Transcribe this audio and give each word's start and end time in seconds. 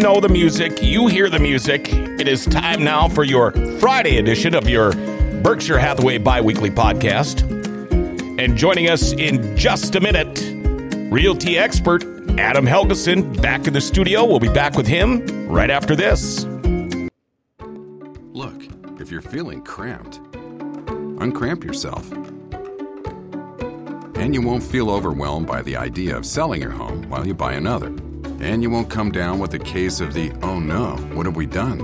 know 0.00 0.18
the 0.18 0.30
music, 0.30 0.82
you 0.82 1.08
hear 1.08 1.28
the 1.28 1.38
music. 1.38 1.92
It 1.92 2.26
is 2.26 2.46
time 2.46 2.82
now 2.82 3.06
for 3.06 3.22
your 3.22 3.52
Friday 3.78 4.16
edition 4.16 4.54
of 4.54 4.66
your 4.66 4.92
Berkshire 5.42 5.78
Hathaway 5.78 6.16
bi 6.16 6.40
weekly 6.40 6.70
podcast. 6.70 7.42
And 8.40 8.56
joining 8.56 8.88
us 8.88 9.12
in 9.12 9.54
just 9.58 9.94
a 9.96 10.00
minute, 10.00 10.40
realty 11.12 11.58
expert 11.58 12.02
Adam 12.38 12.64
Helgeson 12.64 13.42
back 13.42 13.66
in 13.66 13.74
the 13.74 13.80
studio. 13.80 14.24
We'll 14.24 14.40
be 14.40 14.48
back 14.48 14.74
with 14.74 14.86
him 14.86 15.48
right 15.48 15.68
after 15.68 15.94
this. 15.94 16.46
Look, 18.32 18.62
if 18.98 19.10
you're 19.10 19.20
feeling 19.20 19.62
cramped, 19.62 20.18
uncramp 21.20 21.62
yourself. 21.62 22.10
And 24.16 24.34
you 24.34 24.40
won't 24.40 24.62
feel 24.62 24.90
overwhelmed 24.90 25.46
by 25.46 25.60
the 25.60 25.76
idea 25.76 26.16
of 26.16 26.24
selling 26.24 26.62
your 26.62 26.70
home 26.70 27.02
while 27.10 27.26
you 27.26 27.34
buy 27.34 27.52
another. 27.52 27.94
And 28.40 28.62
you 28.62 28.70
won't 28.70 28.88
come 28.90 29.10
down 29.12 29.38
with 29.38 29.52
a 29.54 29.58
case 29.58 30.00
of 30.00 30.14
the 30.14 30.32
oh 30.42 30.58
no, 30.58 30.96
what 31.14 31.26
have 31.26 31.36
we 31.36 31.46
done? 31.46 31.78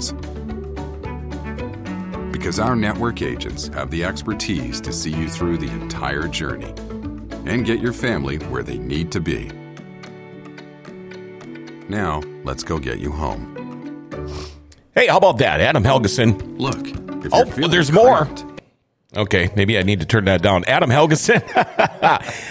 Because 2.32 2.58
our 2.58 2.74
network 2.76 3.22
agents 3.22 3.68
have 3.68 3.90
the 3.90 4.04
expertise 4.04 4.80
to 4.82 4.92
see 4.92 5.10
you 5.10 5.28
through 5.28 5.58
the 5.58 5.70
entire 5.70 6.28
journey 6.28 6.72
and 7.46 7.64
get 7.64 7.80
your 7.80 7.92
family 7.92 8.38
where 8.38 8.62
they 8.62 8.78
need 8.78 9.10
to 9.12 9.20
be. 9.20 9.50
Now, 11.88 12.22
let's 12.44 12.64
go 12.64 12.78
get 12.78 12.98
you 12.98 13.12
home. 13.12 13.52
Hey, 14.94 15.06
how 15.08 15.18
about 15.18 15.38
that? 15.38 15.60
Adam 15.60 15.84
Helgeson. 15.84 16.58
Look, 16.58 16.88
if 17.24 17.32
Oh, 17.32 17.44
there's 17.68 17.92
more. 17.92 18.28
Okay, 19.16 19.48
maybe 19.56 19.78
I 19.78 19.82
need 19.82 20.00
to 20.00 20.06
turn 20.06 20.26
that 20.26 20.42
down. 20.42 20.64
Adam 20.66 20.90
Helgeson. 20.90 21.42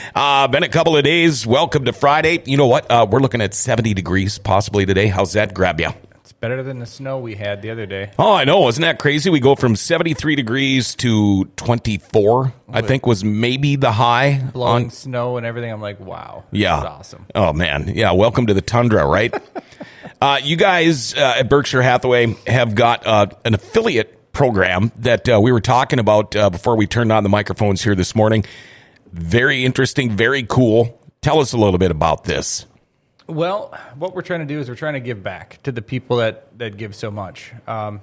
uh, 0.16 0.48
been 0.48 0.64
a 0.64 0.68
couple 0.68 0.98
of 0.98 1.04
days. 1.04 1.46
Welcome 1.46 1.86
to 1.86 1.94
Friday. 1.94 2.42
You 2.46 2.58
know 2.58 2.66
what? 2.66 2.90
Uh, 2.90 3.06
we're 3.08 3.20
looking 3.20 3.40
at 3.40 3.54
70 3.54 3.94
degrees 3.94 4.40
possibly 4.40 4.84
today. 4.84 5.06
How's 5.06 5.34
that 5.34 5.54
grab 5.54 5.80
you? 5.80 5.90
It's 6.22 6.32
better 6.32 6.64
than 6.64 6.80
the 6.80 6.88
snow 6.88 7.20
we 7.20 7.36
had 7.36 7.62
the 7.62 7.70
other 7.70 7.86
day. 7.86 8.10
Oh, 8.18 8.34
I 8.34 8.46
know. 8.46 8.68
Isn't 8.68 8.82
that 8.82 8.98
crazy? 8.98 9.30
We 9.30 9.40
go 9.40 9.54
from 9.54 9.76
73 9.76 10.36
degrees 10.36 10.96
to 10.96 11.46
24, 11.56 12.52
I 12.70 12.82
think 12.82 13.06
was 13.06 13.24
maybe 13.24 13.76
the 13.76 13.92
high. 13.92 14.42
Blowing 14.52 14.86
On, 14.86 14.90
snow 14.90 15.38
and 15.38 15.46
everything. 15.46 15.72
I'm 15.72 15.82
like, 15.82 16.00
wow. 16.00 16.46
yeah. 16.50 16.78
That's 16.78 16.88
awesome. 16.88 17.28
Oh, 17.36 17.54
man. 17.54 17.92
Yeah. 17.94 18.14
Welcome 18.14 18.48
to 18.48 18.56
the 18.56 18.64
tundra, 18.64 19.06
right? 19.06 19.36
uh, 20.20 20.40
you 20.42 20.56
guys 20.56 21.14
uh, 21.14 21.36
at 21.38 21.48
Berkshire 21.48 21.84
Hathaway 21.84 22.36
have 22.48 22.74
got 22.74 23.06
uh, 23.06 23.28
an 23.46 23.54
affiliate 23.54 24.15
program 24.36 24.92
that 24.98 25.28
uh, 25.28 25.40
we 25.42 25.52
were 25.52 25.62
talking 25.62 25.98
about 25.98 26.36
uh, 26.36 26.50
before 26.50 26.76
we 26.76 26.86
turned 26.86 27.12
on 27.12 27.24
the 27.24 27.30
microphones 27.30 27.82
here 27.82 27.96
this 27.96 28.14
morning. 28.14 28.46
Very 29.12 29.66
interesting, 29.66 30.12
very 30.12 30.44
cool. 30.44 31.00
Tell 31.22 31.40
us 31.40 31.54
a 31.54 31.58
little 31.58 31.80
bit 31.80 31.90
about 31.90 32.26
this. 32.26 32.68
Well, 33.28 33.76
what 33.96 34.14
we're 34.14 34.22
trying 34.22 34.42
to 34.42 34.46
do 34.46 34.60
is 34.60 34.70
we're 34.70 34.76
trying 34.76 34.94
to 34.94 35.00
give 35.00 35.24
back 35.24 35.64
to 35.64 35.72
the 35.72 35.82
people 35.82 36.18
that, 36.18 36.56
that 36.60 36.78
give 36.78 36.94
so 36.94 37.10
much. 37.10 37.54
Um, 37.66 38.02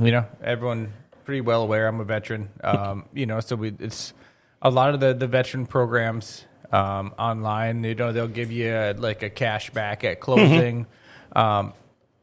you 0.00 0.12
know, 0.12 0.24
everyone 0.42 0.92
pretty 1.24 1.40
well 1.40 1.62
aware 1.62 1.88
I'm 1.88 2.00
a 2.00 2.04
veteran. 2.04 2.48
Um, 2.62 3.06
you 3.12 3.26
know, 3.26 3.40
so 3.40 3.56
we 3.56 3.74
it's 3.80 4.14
a 4.62 4.70
lot 4.70 4.94
of 4.94 5.00
the, 5.00 5.14
the 5.14 5.26
veteran 5.26 5.66
programs 5.66 6.44
um, 6.72 7.12
online. 7.18 7.82
You 7.82 7.96
know, 7.96 8.12
they'll 8.12 8.28
give 8.28 8.52
you 8.52 8.72
a, 8.72 8.92
like 8.92 9.22
a 9.22 9.30
cash 9.30 9.70
back 9.70 10.04
at 10.04 10.20
closing. 10.20 10.86
Um, 11.34 11.74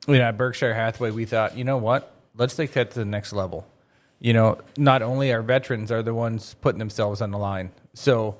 you 0.08 0.18
know, 0.18 0.24
at 0.24 0.38
Berkshire 0.38 0.74
Hathaway, 0.74 1.12
we 1.12 1.26
thought, 1.26 1.58
you 1.58 1.66
know 1.66 1.78
what? 1.78 2.13
Let's 2.36 2.56
take 2.56 2.72
that 2.74 2.92
to 2.92 3.00
the 3.00 3.06
next 3.06 3.34
level. 3.34 3.68
You 4.20 4.34
know, 4.34 4.60
not 4.78 5.02
only 5.02 5.34
our 5.34 5.42
veterans 5.42 5.92
are 5.92 6.02
the 6.02 6.14
ones 6.14 6.56
putting 6.62 6.80
themselves 6.80 7.22
on 7.22 7.32
the 7.32 7.38
line. 7.38 7.72
So 7.94 8.38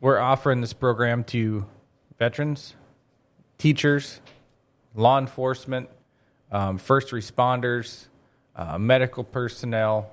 we're 0.00 0.18
offering 0.18 0.60
this 0.60 0.72
program 0.72 1.24
to 1.24 1.66
veterans, 2.18 2.74
teachers, 3.58 4.20
law 4.94 5.18
enforcement, 5.18 5.88
um, 6.50 6.78
first 6.78 7.08
responders, 7.10 8.06
uh, 8.56 8.78
medical 8.78 9.24
personnel, 9.24 10.10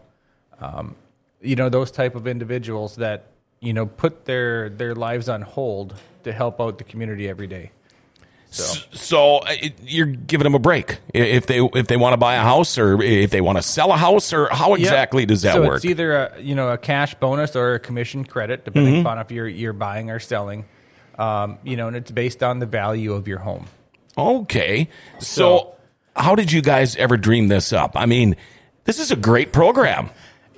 um, 0.60 0.96
you 1.42 1.56
know, 1.56 1.70
those 1.70 1.92
type 1.92 2.16
of 2.16 2.28
individuals 2.28 2.96
that, 2.98 3.28
you 3.60 3.74
know, 3.74 3.86
put 3.86 4.26
their, 4.26 4.70
their 4.70 4.96
lives 4.96 5.30
on 5.30 5.42
hold 5.42 5.96
to 6.24 6.34
help 6.34 6.60
out 6.60 6.78
the 6.78 6.84
community 6.84 7.30
every 7.30 7.48
day. 7.48 7.72
So, 8.52 8.80
So 8.94 9.38
uh, 9.40 9.48
it, 9.50 9.74
you're 9.84 10.06
giving 10.06 10.44
them 10.46 10.56
a 10.56 10.60
break 10.60 11.00
if 11.14 11.46
they 11.48 11.60
if 11.60 11.88
they 11.88 11.98
want 11.98 12.14
to 12.14 12.18
buy 12.18 12.36
a 12.36 12.42
house 12.42 12.78
or 12.78 13.02
if 13.02 13.30
they 13.32 13.42
want 13.42 13.58
to 13.58 13.62
sell 13.62 13.92
a 13.92 13.98
house 13.98 14.32
or 14.32 14.48
how 14.50 14.76
exactly 14.76 15.26
does 15.26 15.42
that 15.42 15.54
so 15.56 15.64
work? 15.64 15.76
It's 15.78 15.86
either 15.86 16.14
a 16.14 16.42
you 16.42 16.56
know 16.56 16.70
a 16.70 16.78
cash 16.78 17.16
bonus 17.16 17.56
or 17.56 17.74
a 17.76 17.80
commission 17.80 18.24
credit, 18.24 18.64
depending 18.64 18.94
Mm-hmm. 18.96 19.06
upon 19.06 19.20
if 19.20 19.32
you're 19.32 19.48
you're 19.48 19.74
buying 19.74 20.10
or 20.10 20.20
selling. 20.20 20.66
Um, 21.20 21.60
you 21.64 21.76
know, 21.78 21.88
and 21.88 21.96
it's 21.96 22.12
based 22.12 22.44
on 22.44 22.60
the 22.60 22.66
value 22.66 23.14
of 23.14 23.28
your 23.28 23.40
home. 23.40 23.66
Okay. 24.18 24.90
So, 25.20 25.26
So- 25.26 25.76
how 26.16 26.36
did 26.36 26.52
you 26.52 26.62
guys 26.62 26.96
ever 26.96 27.18
dream 27.18 27.50
this 27.50 27.74
up? 27.74 27.92
I 27.96 28.06
mean, 28.06 28.36
this 28.86 29.00
is 29.00 29.12
a 29.12 29.16
great 29.18 29.52
program. 29.52 30.10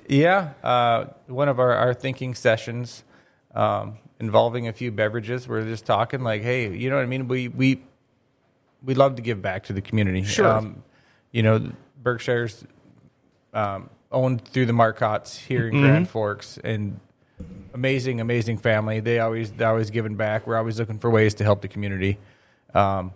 Yeah, 0.07 0.53
uh, 0.63 1.05
one 1.25 1.49
of 1.49 1.59
our, 1.59 1.73
our 1.73 1.93
thinking 1.95 2.33
sessions 2.35 3.03
um, 3.55 3.97
involving 4.19 4.67
a 4.67 4.73
few 4.73 4.91
beverages. 4.91 5.47
We're 5.47 5.63
just 5.63 5.85
talking 5.85 6.21
like, 6.21 6.41
hey, 6.41 6.73
you 6.75 6.89
know 6.89 6.95
what 6.95 7.03
I 7.03 7.07
mean? 7.07 7.27
We 7.27 7.47
we 7.47 7.81
we 8.83 8.93
love 8.93 9.15
to 9.15 9.21
give 9.21 9.41
back 9.41 9.63
to 9.65 9.73
the 9.73 9.81
community. 9.81 10.23
Sure. 10.23 10.47
Um, 10.47 10.83
you 11.31 11.43
know, 11.43 11.71
Berkshire's 12.01 12.63
um, 13.53 13.89
owned 14.11 14.45
through 14.47 14.65
the 14.67 14.73
Marcotts 14.73 15.35
here 15.37 15.67
in 15.67 15.81
Grand 15.81 16.09
Forks, 16.09 16.57
and 16.63 16.99
amazing, 17.73 18.21
amazing 18.21 18.57
family. 18.57 18.99
They 18.99 19.19
always 19.19 19.51
they 19.51 19.65
always 19.65 19.89
giving 19.89 20.15
back. 20.15 20.47
We're 20.47 20.57
always 20.57 20.79
looking 20.79 20.99
for 20.99 21.09
ways 21.09 21.33
to 21.35 21.43
help 21.43 21.61
the 21.61 21.67
community. 21.67 22.17
Um, 22.73 23.11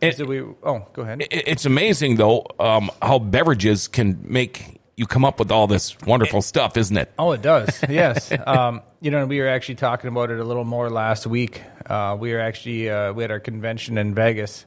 It- 0.00 0.16
so 0.16 0.24
we 0.26 0.40
oh, 0.40 0.86
go 0.92 1.02
ahead. 1.02 1.22
I- 1.22 1.26
It's 1.30 1.64
amazing 1.66 2.16
though 2.16 2.46
um, 2.60 2.90
how 3.02 3.18
beverages 3.18 3.88
can 3.88 4.18
make 4.22 4.77
you 4.98 5.06
come 5.06 5.24
up 5.24 5.38
with 5.38 5.52
all 5.52 5.68
this 5.68 5.96
wonderful 6.06 6.42
stuff, 6.42 6.76
isn't 6.76 6.96
it? 6.96 7.12
Oh, 7.20 7.30
it 7.30 7.40
does. 7.40 7.68
Yes. 7.88 8.32
um, 8.46 8.82
you 9.00 9.12
know, 9.12 9.24
we 9.26 9.38
were 9.40 9.46
actually 9.46 9.76
talking 9.76 10.08
about 10.08 10.30
it 10.32 10.40
a 10.40 10.44
little 10.44 10.64
more 10.64 10.90
last 10.90 11.24
week. 11.24 11.62
Uh, 11.86 12.16
we 12.18 12.32
were 12.32 12.40
actually 12.40 12.90
uh, 12.90 13.12
we 13.12 13.22
had 13.22 13.30
our 13.30 13.38
convention 13.38 13.96
in 13.96 14.12
Vegas. 14.12 14.66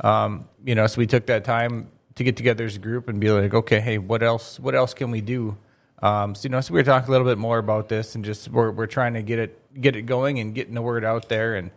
Um, 0.00 0.48
you 0.64 0.76
know, 0.76 0.86
so 0.86 0.98
we 0.98 1.08
took 1.08 1.26
that 1.26 1.44
time 1.44 1.88
to 2.14 2.22
get 2.22 2.36
together 2.36 2.64
as 2.64 2.76
a 2.76 2.78
group 2.78 3.08
and 3.08 3.18
be 3.20 3.30
like, 3.32 3.52
okay, 3.52 3.80
hey, 3.80 3.98
what 3.98 4.22
else? 4.22 4.60
What 4.60 4.76
else 4.76 4.94
can 4.94 5.10
we 5.10 5.20
do? 5.20 5.56
Um, 6.00 6.36
so 6.36 6.44
you 6.44 6.50
know, 6.50 6.60
so 6.60 6.72
we 6.72 6.78
were 6.78 6.84
talking 6.84 7.08
a 7.08 7.10
little 7.10 7.26
bit 7.26 7.38
more 7.38 7.58
about 7.58 7.88
this 7.88 8.14
and 8.14 8.24
just 8.24 8.48
we're 8.48 8.70
we're 8.70 8.86
trying 8.86 9.14
to 9.14 9.22
get 9.22 9.40
it 9.40 9.80
get 9.80 9.96
it 9.96 10.02
going 10.02 10.38
and 10.38 10.54
getting 10.54 10.74
the 10.74 10.82
word 10.82 11.04
out 11.04 11.28
there. 11.28 11.56
And 11.56 11.72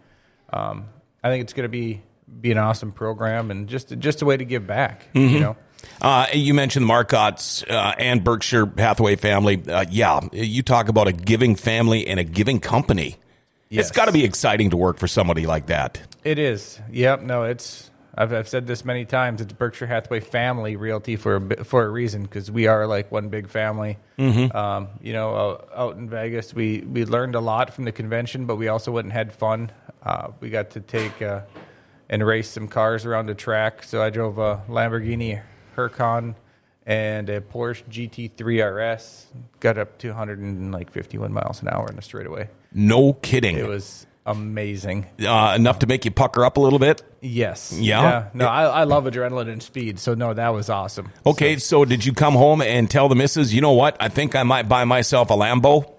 um, 0.53 0.85
I 1.23 1.29
think 1.29 1.41
it's 1.41 1.53
going 1.53 1.65
to 1.65 1.69
be 1.69 2.03
be 2.41 2.51
an 2.51 2.59
awesome 2.59 2.91
program 2.91 3.49
and 3.49 3.67
just 3.67 3.97
just 3.97 4.21
a 4.21 4.25
way 4.25 4.37
to 4.37 4.45
give 4.45 4.67
back. 4.67 5.07
You 5.13 5.39
know. 5.39 5.57
Uh, 6.01 6.27
you 6.33 6.53
mentioned 6.53 6.87
the 6.87 6.93
Marcotts 6.93 7.69
uh, 7.69 7.95
and 7.97 8.23
Berkshire 8.23 8.71
Hathaway 8.77 9.15
family. 9.15 9.61
Uh, 9.67 9.85
yeah, 9.89 10.21
you 10.31 10.61
talk 10.61 10.89
about 10.89 11.07
a 11.07 11.13
giving 11.13 11.55
family 11.55 12.07
and 12.07 12.19
a 12.19 12.23
giving 12.23 12.59
company. 12.59 13.17
It's 13.69 13.91
got 13.91 14.05
to 14.05 14.11
be 14.11 14.23
exciting 14.23 14.69
to 14.69 14.77
work 14.77 14.97
for 14.97 15.07
somebody 15.07 15.45
like 15.45 15.67
that. 15.67 16.01
It 16.23 16.39
is. 16.39 16.79
Yep. 16.91 17.21
No, 17.21 17.43
it's. 17.43 17.91
I've, 18.19 18.33
I've 18.33 18.47
said 18.47 18.65
this 18.65 18.83
many 18.83 19.05
times. 19.05 19.41
It's 19.41 19.53
Berkshire 19.53 19.85
Hathaway 19.85 20.21
Family 20.21 20.75
Realty 20.75 21.17
for 21.17 21.35
a 21.35 21.63
for 21.63 21.83
a 21.83 21.89
reason 21.89 22.23
because 22.23 22.49
we 22.49 22.65
are 22.67 22.87
like 22.87 23.11
one 23.11 23.29
big 23.29 23.47
family. 23.47 23.97
Mm-hmm. 24.17 24.55
Um, 24.57 24.87
you 25.01 25.13
know, 25.13 25.35
out, 25.35 25.69
out 25.75 25.97
in 25.97 26.09
Vegas, 26.09 26.53
we 26.53 26.79
we 26.79 27.05
learned 27.05 27.35
a 27.35 27.39
lot 27.39 27.73
from 27.73 27.83
the 27.83 27.91
convention, 27.91 28.45
but 28.45 28.55
we 28.55 28.69
also 28.69 28.91
went 28.91 29.05
and 29.05 29.13
had 29.13 29.33
fun. 29.33 29.71
Uh, 30.01 30.29
we 30.39 30.49
got 30.49 30.71
to 30.71 30.79
take 30.79 31.21
uh, 31.21 31.41
and 32.09 32.25
race 32.25 32.49
some 32.49 32.67
cars 32.67 33.05
around 33.05 33.27
the 33.27 33.35
track. 33.35 33.83
So 33.83 34.01
I 34.01 34.09
drove 34.09 34.37
a 34.39 34.63
Lamborghini 34.67 35.41
Huracan 35.77 36.35
and 36.85 37.29
a 37.29 37.39
Porsche 37.41 37.83
GT3 37.89 38.93
RS. 38.95 39.27
Got 39.59 39.77
up 39.77 39.97
to 39.99 40.07
151 40.09 41.31
miles 41.31 41.61
an 41.61 41.69
hour 41.69 41.87
in 41.91 41.97
a 41.97 42.01
straightaway. 42.01 42.49
No 42.73 43.13
kidding. 43.13 43.57
It 43.57 43.67
was 43.67 44.07
amazing. 44.25 45.05
uh, 45.25 45.53
enough 45.55 45.79
to 45.79 45.87
make 45.87 46.03
you 46.05 46.11
pucker 46.11 46.43
up 46.45 46.57
a 46.57 46.59
little 46.59 46.79
bit. 46.79 47.01
Yes. 47.21 47.73
Yeah? 47.73 48.29
No, 48.33 48.47
I, 48.47 48.63
I 48.63 48.83
love 48.83 49.05
adrenaline 49.05 49.49
and 49.51 49.61
speed. 49.63 49.99
So 49.99 50.13
no, 50.15 50.33
that 50.33 50.49
was 50.49 50.69
awesome. 50.69 51.11
Okay, 51.25 51.57
so 51.57 51.85
did 51.85 52.05
you 52.05 52.13
come 52.13 52.33
home 52.33 52.61
and 52.61 52.89
tell 52.89 53.07
the 53.09 53.15
missus, 53.15 53.53
you 53.53 53.61
know 53.61 53.73
what? 53.73 53.95
I 53.99 54.09
think 54.09 54.35
I 54.35 54.43
might 54.43 54.67
buy 54.67 54.83
myself 54.85 55.29
a 55.29 55.33
Lambo. 55.33 55.93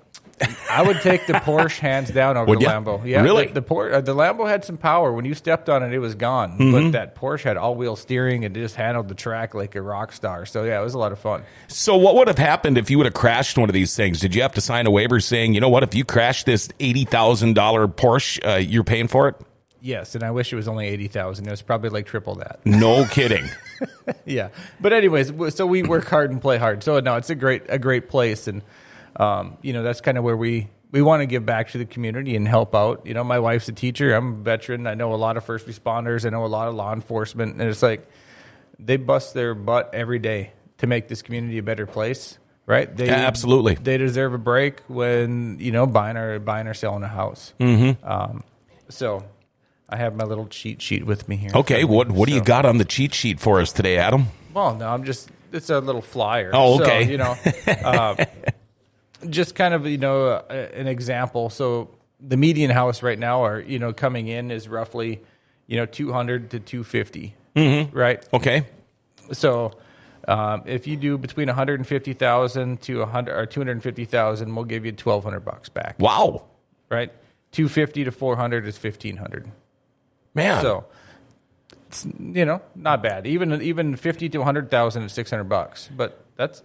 I 0.70 0.82
would 0.82 1.00
take 1.00 1.26
the 1.26 1.34
Porsche 1.34 1.78
hands 1.80 2.10
down 2.10 2.36
over 2.36 2.46
Would 2.50 2.60
the 2.60 2.64
ya? 2.64 2.80
Lambo. 2.80 3.04
Yeah, 3.04 3.22
Really? 3.22 3.46
The, 3.46 3.54
the, 3.54 3.62
Por- 3.62 3.92
uh, 3.92 4.00
the 4.00 4.14
Lambo 4.14 4.48
had 4.48 4.64
some 4.64 4.76
power. 4.76 5.12
When 5.12 5.24
you 5.24 5.34
stepped 5.34 5.68
on 5.68 5.82
it, 5.82 5.92
it 5.92 5.98
was 5.98 6.14
gone. 6.14 6.52
Mm-hmm. 6.52 6.72
But 6.72 6.92
that 6.92 7.16
Porsche 7.16 7.44
had 7.44 7.56
all-wheel 7.56 7.96
steering 7.96 8.44
and 8.44 8.54
just 8.54 8.76
handled 8.76 9.08
the 9.08 9.14
track 9.14 9.54
like 9.54 9.74
a 9.74 9.82
rock 9.82 10.12
star. 10.12 10.46
So 10.46 10.64
yeah, 10.64 10.80
it 10.80 10.84
was 10.84 10.94
a 10.94 10.98
lot 10.98 11.12
of 11.12 11.18
fun. 11.18 11.42
So 11.68 11.96
what 11.96 12.14
would 12.14 12.28
have 12.28 12.38
happened 12.38 12.78
if 12.78 12.90
you 12.90 12.98
would 12.98 13.06
have 13.06 13.14
crashed 13.14 13.58
one 13.58 13.68
of 13.68 13.74
these 13.74 13.94
things? 13.96 14.20
Did 14.20 14.34
you 14.34 14.42
have 14.42 14.52
to 14.54 14.60
sign 14.60 14.86
a 14.86 14.90
waiver 14.90 15.20
saying, 15.20 15.54
you 15.54 15.60
know 15.60 15.68
what, 15.68 15.82
if 15.82 15.94
you 15.94 16.04
crash 16.04 16.44
this 16.44 16.68
eighty 16.80 17.04
thousand 17.04 17.54
dollar 17.54 17.88
Porsche, 17.88 18.46
uh, 18.46 18.56
you're 18.56 18.84
paying 18.84 19.08
for 19.08 19.28
it? 19.28 19.36
Yes, 19.80 20.14
and 20.16 20.24
I 20.24 20.32
wish 20.32 20.52
it 20.52 20.56
was 20.56 20.66
only 20.66 20.88
eighty 20.88 21.06
thousand. 21.08 21.46
It 21.46 21.50
was 21.50 21.62
probably 21.62 21.90
like 21.90 22.06
triple 22.06 22.34
that. 22.36 22.60
No 22.64 23.04
kidding. 23.06 23.48
yeah. 24.24 24.48
But 24.80 24.92
anyways, 24.92 25.32
so 25.54 25.66
we 25.66 25.84
work 25.84 26.06
hard 26.06 26.30
and 26.32 26.42
play 26.42 26.58
hard. 26.58 26.82
So 26.82 26.98
no, 27.00 27.16
it's 27.16 27.30
a 27.30 27.36
great 27.36 27.62
a 27.68 27.78
great 27.78 28.08
place, 28.08 28.48
and 28.48 28.62
um, 29.18 29.58
you 29.62 29.72
know 29.72 29.82
that's 29.82 30.00
kind 30.00 30.16
of 30.16 30.24
where 30.24 30.36
we 30.36 30.68
we 30.90 31.02
want 31.02 31.20
to 31.20 31.26
give 31.26 31.44
back 31.44 31.70
to 31.70 31.78
the 31.78 31.84
community 31.84 32.34
and 32.36 32.48
help 32.48 32.74
out. 32.74 33.04
You 33.04 33.14
know, 33.14 33.24
my 33.24 33.38
wife's 33.38 33.68
a 33.68 33.72
teacher. 33.72 34.14
I'm 34.14 34.32
a 34.32 34.36
veteran. 34.36 34.86
I 34.86 34.94
know 34.94 35.14
a 35.14 35.16
lot 35.16 35.36
of 35.36 35.44
first 35.44 35.66
responders. 35.66 36.24
I 36.24 36.30
know 36.30 36.44
a 36.44 36.46
lot 36.46 36.68
of 36.68 36.74
law 36.74 36.92
enforcement, 36.92 37.60
and 37.60 37.62
it's 37.62 37.82
like 37.82 38.08
they 38.78 38.96
bust 38.96 39.34
their 39.34 39.54
butt 39.54 39.90
every 39.92 40.18
day 40.18 40.52
to 40.78 40.86
make 40.86 41.08
this 41.08 41.22
community 41.22 41.58
a 41.58 41.62
better 41.62 41.86
place. 41.86 42.38
Right? 42.64 42.94
They 42.94 43.06
Yeah, 43.06 43.14
absolutely. 43.14 43.74
They 43.74 43.96
deserve 43.96 44.34
a 44.34 44.38
break 44.38 44.80
when 44.88 45.58
you 45.58 45.72
know 45.72 45.86
buying 45.86 46.16
or 46.16 46.38
buying 46.38 46.66
or 46.66 46.74
selling 46.74 47.02
a 47.02 47.08
house. 47.08 47.54
Mm-hmm. 47.58 48.06
Um, 48.06 48.44
so 48.90 49.24
I 49.88 49.96
have 49.96 50.14
my 50.14 50.24
little 50.24 50.46
cheat 50.46 50.82
sheet 50.82 51.06
with 51.06 51.28
me 51.28 51.36
here. 51.36 51.50
Okay, 51.54 51.84
what 51.84 52.10
what 52.10 52.28
do 52.28 52.34
you 52.34 52.42
got 52.42 52.66
on 52.66 52.78
the 52.78 52.84
cheat 52.84 53.14
sheet 53.14 53.40
for 53.40 53.60
us 53.60 53.72
today, 53.72 53.96
Adam? 53.96 54.26
Well, 54.52 54.74
no, 54.74 54.88
I'm 54.88 55.04
just 55.04 55.30
it's 55.52 55.70
a 55.70 55.80
little 55.80 56.02
flyer. 56.02 56.50
Oh, 56.52 56.78
So, 56.78 56.84
okay. 56.84 57.10
you 57.10 57.16
know, 57.16 57.36
uh, 57.66 58.24
just 59.28 59.54
kind 59.54 59.74
of 59.74 59.86
you 59.86 59.98
know 59.98 60.26
uh, 60.26 60.68
an 60.74 60.86
example. 60.86 61.50
So 61.50 61.90
the 62.20 62.36
median 62.36 62.70
house 62.70 63.02
right 63.02 63.18
now, 63.18 63.44
are 63.44 63.60
you 63.60 63.78
know 63.78 63.92
coming 63.92 64.28
in 64.28 64.50
is 64.50 64.68
roughly 64.68 65.20
you 65.66 65.76
know 65.76 65.86
200 65.86 66.50
to 66.50 66.60
250, 66.60 67.34
mm-hmm. 67.56 67.96
right? 67.96 68.26
Okay. 68.32 68.66
So 69.32 69.72
um, 70.26 70.62
if 70.66 70.86
you 70.86 70.96
do 70.96 71.18
between 71.18 71.48
150,000 71.48 72.82
to 72.82 72.98
100 73.00 73.34
or 73.34 73.46
250,000, 73.46 74.54
we'll 74.54 74.64
give 74.64 74.84
you 74.84 74.92
1,200 74.92 75.40
bucks 75.40 75.68
back, 75.68 75.96
Wow. 75.98 76.44
right? 76.90 77.10
250 77.52 78.04
to 78.04 78.12
400 78.12 78.66
is 78.66 78.82
1,500. 78.82 79.50
Man. 80.34 80.62
So, 80.62 80.84
it's, 81.88 82.06
you 82.18 82.44
know, 82.44 82.60
not 82.74 83.02
bad. 83.02 83.26
Even 83.26 83.60
even 83.62 83.96
fifty 83.96 84.28
to 84.28 84.44
hundred 84.44 84.70
thousand 84.70 85.04
is 85.04 85.12
six 85.12 85.30
hundred 85.30 85.48
bucks, 85.48 85.88
but 85.96 86.22
that's 86.36 86.62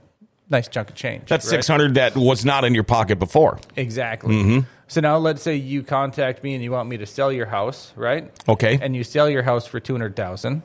nice 0.50 0.68
chunk 0.68 0.90
of 0.90 0.96
change. 0.96 1.30
that's 1.30 1.46
right? 1.46 1.58
600 1.58 1.96
that 1.96 2.16
was 2.16 2.46
not 2.46 2.64
in 2.66 2.74
your 2.74 2.84
pocket 2.84 3.20
before. 3.20 3.60
exactly. 3.76 4.36
Mm-hmm. 4.36 4.60
So 4.88 5.02
now 5.02 5.18
let's 5.18 5.42
say 5.42 5.56
you 5.56 5.82
contact 5.82 6.44
me 6.44 6.54
and 6.54 6.64
you 6.64 6.72
want 6.72 6.88
me 6.90 6.98
to 6.98 7.06
sell 7.06 7.32
your 7.32 7.48
house, 7.48 7.94
right? 7.96 8.30
Okay. 8.48 8.78
And 8.82 8.96
you 8.96 9.04
sell 9.04 9.30
your 9.30 9.42
house 9.44 9.66
for 9.66 9.80
two 9.80 9.94
hundred 9.94 10.16
thousand. 10.16 10.62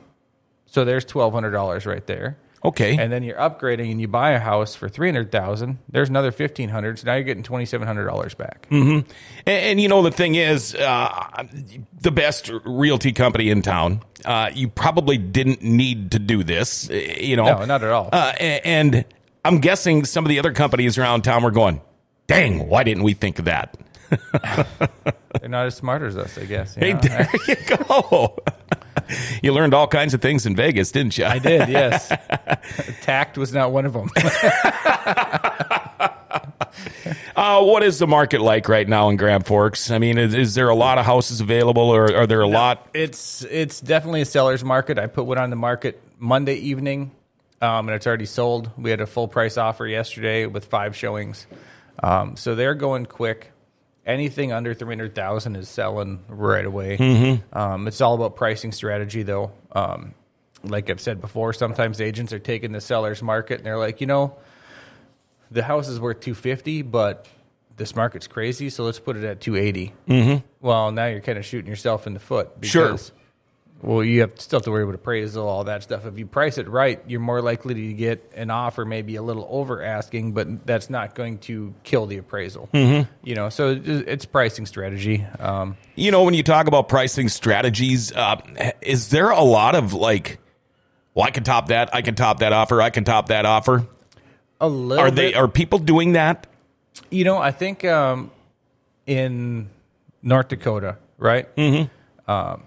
So 0.67 0.85
there's 0.85 1.05
twelve 1.05 1.33
hundred 1.33 1.51
dollars 1.51 1.85
right 1.87 2.05
there. 2.05 2.37
Okay. 2.63 2.97
And 2.97 3.09
then 3.11 3.23
you're 3.23 3.37
upgrading 3.37 3.89
and 3.89 4.01
you 4.01 4.09
buy 4.09 4.31
a 4.31 4.39
house 4.39 4.75
for 4.75 4.89
three 4.89 5.07
hundred 5.07 5.31
thousand. 5.31 5.79
There's 5.89 6.09
another 6.09 6.31
fifteen 6.31 6.69
hundred. 6.69 6.99
So 6.99 7.07
now 7.07 7.15
you're 7.15 7.23
getting 7.23 7.41
twenty 7.41 7.65
seven 7.65 7.87
hundred 7.87 8.05
dollars 8.05 8.35
back. 8.35 8.67
And, 8.69 9.05
and 9.47 9.81
you 9.81 9.87
know 9.87 10.03
the 10.03 10.11
thing 10.11 10.35
is, 10.35 10.75
uh, 10.75 11.47
the 12.01 12.11
best 12.11 12.51
realty 12.65 13.13
company 13.13 13.49
in 13.49 13.61
town. 13.61 14.03
Uh, 14.25 14.51
you 14.53 14.67
probably 14.67 15.17
didn't 15.17 15.63
need 15.63 16.11
to 16.11 16.19
do 16.19 16.43
this. 16.43 16.89
You 16.89 17.37
know, 17.37 17.45
No, 17.45 17.65
not 17.65 17.81
at 17.83 17.89
all. 17.89 18.09
Uh, 18.11 18.33
and 18.37 19.05
I'm 19.45 19.59
guessing 19.59 20.05
some 20.05 20.25
of 20.25 20.29
the 20.29 20.39
other 20.39 20.51
companies 20.53 20.97
around 20.97 21.21
town 21.23 21.43
were 21.43 21.51
going, 21.51 21.81
"Dang, 22.27 22.67
why 22.67 22.83
didn't 22.83 23.03
we 23.03 23.13
think 23.13 23.39
of 23.39 23.45
that?" 23.45 23.77
They're 25.39 25.49
not 25.49 25.67
as 25.67 25.75
smart 25.75 26.01
as 26.01 26.17
us, 26.17 26.37
I 26.37 26.45
guess. 26.45 26.75
you 26.75 26.81
Hey, 26.85 26.93
know? 26.93 26.99
there 26.99 27.29
you 27.47 27.55
go. 27.77 28.37
you 29.43 29.53
learned 29.53 29.73
all 29.75 29.87
kinds 29.87 30.13
of 30.15 30.21
things 30.21 30.45
in 30.47 30.55
Vegas, 30.55 30.91
didn't 30.91 31.17
you? 31.17 31.25
I 31.25 31.37
did, 31.39 31.69
yes. 31.69 32.11
Tact 33.01 33.37
was 33.37 33.53
not 33.53 33.71
one 33.71 33.85
of 33.85 33.93
them. 33.93 34.09
Uh, 37.35 37.63
what 37.63 37.83
is 37.83 37.99
the 37.99 38.07
market 38.07 38.41
like 38.41 38.67
right 38.67 38.87
now 38.87 39.09
in 39.09 39.15
Grand 39.15 39.45
Forks? 39.45 39.91
I 39.91 39.97
mean, 39.97 40.17
is, 40.17 40.33
is 40.33 40.55
there 40.55 40.69
a 40.69 40.75
lot 40.75 40.97
of 40.97 41.05
houses 41.05 41.39
available, 41.41 41.83
or 41.89 42.13
are 42.15 42.27
there 42.27 42.41
a 42.41 42.47
lot? 42.47 42.87
It's 42.93 43.43
it's 43.43 43.79
definitely 43.79 44.21
a 44.21 44.25
seller's 44.25 44.63
market. 44.63 44.99
I 44.99 45.07
put 45.07 45.25
one 45.25 45.37
on 45.37 45.49
the 45.49 45.55
market 45.55 46.01
Monday 46.17 46.55
evening, 46.55 47.11
um, 47.61 47.87
and 47.87 47.95
it's 47.95 48.07
already 48.07 48.25
sold. 48.25 48.71
We 48.77 48.89
had 48.89 49.01
a 49.01 49.05
full 49.05 49.27
price 49.27 49.57
offer 49.57 49.85
yesterday 49.87 50.45
with 50.45 50.65
five 50.65 50.95
showings, 50.95 51.47
um, 52.01 52.35
so 52.35 52.55
they're 52.55 52.75
going 52.75 53.05
quick. 53.05 53.51
Anything 54.05 54.51
under 54.51 54.73
three 54.73 54.95
hundred 54.95 55.13
thousand 55.13 55.55
is 55.55 55.69
selling 55.69 56.23
right 56.27 56.65
away. 56.65 56.97
Um, 57.53 57.87
it's 57.87 58.01
all 58.01 58.15
about 58.15 58.35
pricing 58.35 58.71
strategy, 58.71 59.23
though. 59.23 59.51
Um, 59.71 60.13
like 60.63 60.89
I've 60.89 60.99
said 61.01 61.21
before, 61.21 61.53
sometimes 61.53 62.01
agents 62.01 62.33
are 62.33 62.39
taking 62.39 62.71
the 62.71 62.81
seller's 62.81 63.21
market 63.21 63.57
and 63.57 63.65
they're 63.65 63.77
like, 63.77 64.01
you 64.01 64.07
know, 64.07 64.35
the 65.51 65.63
house 65.63 65.87
is 65.87 65.99
worth 65.99 66.19
250 66.19 66.83
but 66.83 67.27
this 67.77 67.95
market's 67.95 68.27
crazy 68.27 68.69
so 68.69 68.83
let's 68.83 68.99
put 68.99 69.17
it 69.17 69.23
at 69.23 69.39
280 69.39 69.93
mm-hmm. 70.07 70.45
well 70.61 70.91
now 70.91 71.05
you're 71.05 71.21
kind 71.21 71.37
of 71.37 71.45
shooting 71.45 71.69
yourself 71.69 72.07
in 72.07 72.13
the 72.13 72.19
foot 72.19 72.49
Sure. 72.61 73.18
Well 73.81 74.03
you 74.03 74.21
have 74.21 74.31
still 74.39 74.59
have 74.59 74.65
to 74.65 74.71
worry 74.71 74.83
about 74.83 74.95
appraisal 74.95 75.47
all 75.47 75.63
that 75.63 75.83
stuff 75.83 76.05
if 76.05 76.17
you 76.17 76.25
price 76.25 76.57
it 76.57 76.67
right 76.67 77.01
you're 77.07 77.19
more 77.19 77.41
likely 77.41 77.73
to 77.73 77.93
get 77.93 78.31
an 78.35 78.49
offer 78.49 78.85
maybe 78.85 79.15
a 79.15 79.21
little 79.21 79.47
over 79.49 79.81
asking 79.83 80.33
but 80.33 80.65
that's 80.65 80.89
not 80.89 81.15
going 81.15 81.37
to 81.37 81.73
kill 81.83 82.05
the 82.05 82.17
appraisal 82.17 82.69
mm-hmm. 82.73 83.09
you 83.23 83.35
know 83.35 83.49
so 83.49 83.79
it's 83.85 84.25
pricing 84.25 84.65
strategy 84.65 85.25
um, 85.39 85.77
You 85.95 86.11
know, 86.11 86.23
when 86.23 86.33
you 86.33 86.43
talk 86.43 86.67
about 86.67 86.87
pricing 86.87 87.29
strategies, 87.29 88.13
uh, 88.13 88.41
is 88.81 89.09
there 89.09 89.29
a 89.29 89.41
lot 89.41 89.75
of 89.75 89.93
like, 89.93 90.39
well, 91.13 91.25
I 91.25 91.31
can 91.31 91.43
top 91.43 91.67
that, 91.67 91.93
I 91.93 92.01
can 92.01 92.15
top 92.15 92.39
that 92.39 92.53
offer, 92.53 92.81
I 92.81 92.89
can 92.89 93.03
top 93.03 93.27
that 93.27 93.45
offer? 93.45 93.87
a 94.61 94.67
little 94.67 95.05
Are 95.05 95.11
they 95.11 95.29
bit- 95.29 95.35
are 95.35 95.47
people 95.47 95.79
doing 95.79 96.13
that? 96.13 96.47
You 97.09 97.23
know, 97.23 97.37
I 97.37 97.51
think 97.51 97.85
um, 97.85 98.31
in 99.05 99.69
North 100.21 100.49
Dakota, 100.49 100.97
right? 101.17 101.53
Mm-hmm. 101.55 102.31
Um, 102.31 102.63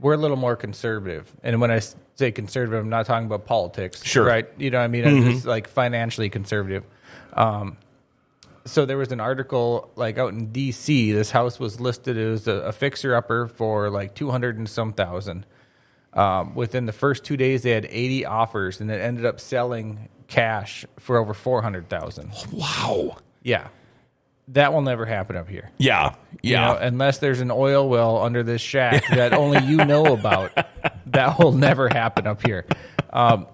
we're 0.00 0.14
a 0.14 0.16
little 0.18 0.36
more 0.36 0.56
conservative, 0.56 1.32
and 1.42 1.60
when 1.60 1.70
I 1.70 1.80
say 2.14 2.30
conservative, 2.32 2.80
I'm 2.82 2.88
not 2.90 3.06
talking 3.06 3.26
about 3.26 3.46
politics, 3.46 4.04
Sure. 4.04 4.24
right? 4.24 4.46
You 4.58 4.70
know, 4.70 4.78
what 4.78 4.84
I 4.84 4.88
mean, 4.88 5.06
I'm 5.06 5.24
just 5.32 5.44
like 5.46 5.68
financially 5.68 6.30
conservative. 6.30 6.84
Um, 7.32 7.76
so 8.64 8.84
there 8.84 8.98
was 8.98 9.12
an 9.12 9.20
article 9.20 9.90
like 9.96 10.18
out 10.18 10.32
in 10.32 10.52
D.C. 10.52 11.12
This 11.12 11.30
house 11.30 11.58
was 11.58 11.80
listed 11.80 12.18
as 12.18 12.46
a, 12.46 12.52
a 12.52 12.72
fixer 12.72 13.14
upper 13.14 13.46
for 13.48 13.88
like 13.90 14.14
two 14.14 14.30
hundred 14.30 14.58
and 14.58 14.68
some 14.68 14.92
thousand. 14.92 15.46
Um, 16.14 16.54
within 16.54 16.86
the 16.86 16.92
first 16.92 17.22
two 17.24 17.36
days, 17.36 17.62
they 17.62 17.70
had 17.70 17.86
80 17.88 18.24
offers, 18.24 18.80
and 18.80 18.90
it 18.90 19.00
ended 19.00 19.24
up 19.26 19.38
selling 19.38 20.08
cash 20.26 20.84
for 20.98 21.16
over 21.18 21.34
400,000. 21.34 22.32
Wow. 22.52 23.18
Yeah. 23.42 23.68
That 24.52 24.72
will 24.72 24.80
never 24.82 25.04
happen 25.04 25.36
up 25.36 25.48
here. 25.48 25.70
Yeah. 25.78 26.14
You 26.42 26.52
Yeah. 26.52 26.66
know, 26.66 26.76
unless 26.76 27.18
there's 27.18 27.40
an 27.40 27.50
oil 27.50 27.88
well 27.88 28.18
under 28.22 28.42
this 28.42 28.60
shack 28.62 29.04
that 29.08 29.32
only 29.34 29.58
you 29.64 29.76
know 29.76 30.06
about. 30.06 30.52
That 31.06 31.38
will 31.38 31.52
never 31.52 31.88
happen 31.88 32.26
up 32.26 32.46
here. 32.46 32.66
Um, 33.10 33.46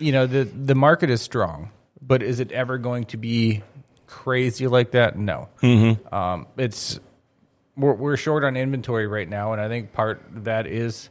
you 0.00 0.10
know, 0.10 0.26
the 0.26 0.42
the 0.42 0.74
market 0.74 1.08
is 1.08 1.22
strong, 1.22 1.70
but 2.02 2.20
is 2.20 2.40
it 2.40 2.50
ever 2.50 2.78
going 2.78 3.04
to 3.06 3.16
be 3.16 3.62
crazy 4.08 4.66
like 4.66 4.90
that? 4.90 5.16
No. 5.16 5.48
Mm-hmm. 5.62 6.12
Um, 6.12 6.48
it's 6.56 6.98
we're, 7.76 7.92
we're 7.94 8.16
short 8.16 8.42
on 8.42 8.56
inventory 8.56 9.06
right 9.06 9.28
now, 9.28 9.52
and 9.52 9.60
I 9.62 9.68
think 9.68 9.92
part 9.92 10.20
of 10.34 10.44
that 10.44 10.66
is 10.66 11.10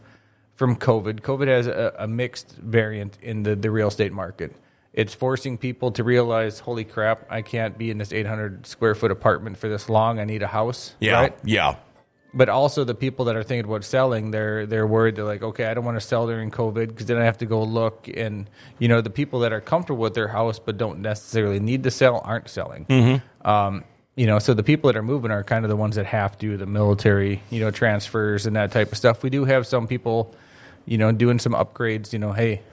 from 0.55 0.75
COVID. 0.75 1.21
COVID 1.21 1.47
has 1.47 1.67
a, 1.67 1.95
a 1.99 2.07
mixed 2.09 2.51
variant 2.57 3.17
in 3.21 3.43
the, 3.43 3.55
the 3.55 3.71
real 3.71 3.87
estate 3.87 4.11
market. 4.11 4.53
It's 4.93 5.13
forcing 5.13 5.57
people 5.57 5.91
to 5.93 6.03
realize, 6.03 6.59
holy 6.59 6.83
crap, 6.83 7.25
I 7.29 7.41
can't 7.41 7.77
be 7.77 7.89
in 7.89 7.97
this 7.97 8.13
800 8.13 8.67
square 8.67 8.93
foot 8.93 9.09
apartment 9.09 9.57
for 9.57 9.67
this 9.67 9.89
long. 9.89 10.19
I 10.19 10.23
need 10.25 10.43
a 10.43 10.47
house. 10.47 10.93
yeah. 10.99 11.19
Right? 11.19 11.37
Yeah. 11.43 11.77
But 12.35 12.49
also 12.49 12.83
the 12.83 12.95
people 12.95 13.25
that 13.25 13.35
are 13.35 13.43
thinking 13.43 13.69
about 13.69 13.83
selling, 13.83 14.31
they're 14.31 14.65
they're 14.65 14.87
worried. 14.87 15.15
They're 15.15 15.23
like, 15.23 15.43
okay, 15.43 15.65
I 15.65 15.75
don't 15.75 15.85
want 15.85 15.97
to 15.99 16.05
sell 16.05 16.25
during 16.25 16.49
COVID 16.49 16.87
because 16.87 17.05
then 17.05 17.17
I 17.17 17.25
have 17.25 17.37
to 17.39 17.45
go 17.45 17.61
look. 17.61 18.09
And 18.11 18.49
you 18.79 18.87
know, 18.87 19.01
the 19.01 19.11
people 19.11 19.41
that 19.41 19.53
are 19.53 19.61
comfortable 19.61 20.01
with 20.01 20.15
their 20.15 20.29
house 20.29 20.57
but 20.57 20.77
don't 20.77 20.99
necessarily 20.99 21.59
need 21.59 21.83
to 21.83 21.91
sell 21.91 22.21
aren't 22.25 22.49
selling. 22.49 23.21
Um, 23.43 23.83
you 24.15 24.25
know, 24.25 24.39
so 24.39 24.55
the 24.55 24.63
people 24.63 24.87
that 24.87 24.97
are 24.97 25.03
moving 25.03 25.29
are 25.29 25.43
kind 25.43 25.63
of 25.63 25.69
the 25.69 25.75
ones 25.75 25.95
that 25.95 26.07
have 26.07 26.35
to 26.39 26.57
the 26.57 26.65
military, 26.65 27.41
you 27.51 27.59
know, 27.59 27.69
transfers 27.69 28.47
and 28.47 28.55
that 28.55 28.71
type 28.71 28.91
of 28.91 28.97
stuff. 28.97 29.21
We 29.21 29.29
do 29.29 29.45
have 29.45 29.67
some 29.67 29.85
people, 29.87 30.33
you 30.85 30.97
know, 30.97 31.11
doing 31.11 31.37
some 31.37 31.53
upgrades. 31.53 32.13
You 32.13 32.19
know, 32.19 32.31
hey, 32.31 32.63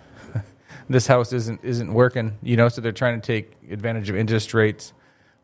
this 0.91 1.07
house 1.07 1.33
isn't 1.33 1.61
isn't 1.63 1.93
working. 1.93 2.37
You 2.43 2.57
know, 2.57 2.69
so 2.69 2.81
they're 2.81 2.93
trying 2.93 3.21
to 3.21 3.27
take 3.27 3.57
advantage 3.71 4.11
of 4.11 4.17
interest 4.17 4.53
rates. 4.53 4.93